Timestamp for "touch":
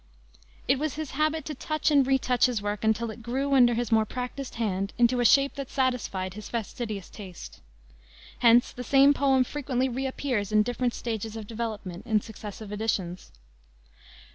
1.53-1.91